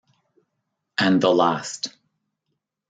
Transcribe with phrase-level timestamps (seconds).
[0.97, 1.95] And the last.